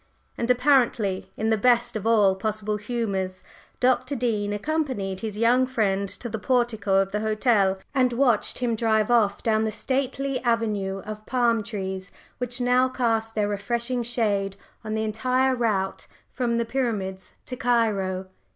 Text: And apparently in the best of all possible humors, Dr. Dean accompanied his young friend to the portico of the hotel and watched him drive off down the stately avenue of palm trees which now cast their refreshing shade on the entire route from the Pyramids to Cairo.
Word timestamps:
And 0.35 0.49
apparently 0.49 1.31
in 1.37 1.51
the 1.51 1.59
best 1.59 1.95
of 1.95 2.07
all 2.07 2.33
possible 2.33 2.77
humors, 2.77 3.43
Dr. 3.79 4.15
Dean 4.15 4.51
accompanied 4.51 5.19
his 5.19 5.37
young 5.37 5.67
friend 5.67 6.09
to 6.09 6.27
the 6.27 6.39
portico 6.39 6.99
of 6.99 7.11
the 7.11 7.19
hotel 7.19 7.77
and 7.93 8.11
watched 8.11 8.57
him 8.57 8.75
drive 8.75 9.11
off 9.11 9.43
down 9.43 9.63
the 9.63 9.71
stately 9.71 10.39
avenue 10.39 11.01
of 11.05 11.23
palm 11.27 11.61
trees 11.61 12.11
which 12.39 12.59
now 12.59 12.89
cast 12.89 13.35
their 13.35 13.47
refreshing 13.47 14.01
shade 14.01 14.55
on 14.83 14.95
the 14.95 15.03
entire 15.03 15.55
route 15.55 16.07
from 16.31 16.57
the 16.57 16.65
Pyramids 16.65 17.35
to 17.45 17.55
Cairo. 17.55 18.25